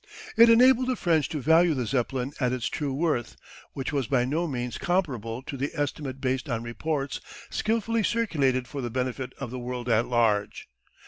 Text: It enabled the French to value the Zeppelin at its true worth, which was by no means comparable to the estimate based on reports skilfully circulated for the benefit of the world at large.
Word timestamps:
It 0.35 0.49
enabled 0.49 0.87
the 0.87 0.95
French 0.95 1.29
to 1.29 1.39
value 1.41 1.75
the 1.75 1.85
Zeppelin 1.85 2.33
at 2.39 2.51
its 2.51 2.65
true 2.69 2.91
worth, 2.91 3.35
which 3.73 3.93
was 3.93 4.07
by 4.07 4.25
no 4.25 4.47
means 4.47 4.79
comparable 4.79 5.43
to 5.43 5.55
the 5.55 5.69
estimate 5.79 6.19
based 6.19 6.49
on 6.49 6.63
reports 6.63 7.21
skilfully 7.51 8.01
circulated 8.01 8.67
for 8.67 8.81
the 8.81 8.89
benefit 8.89 9.31
of 9.37 9.51
the 9.51 9.59
world 9.59 9.87
at 9.89 10.07
large. 10.07 10.67